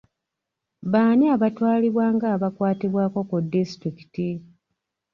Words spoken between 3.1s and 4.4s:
ku disitulikiti?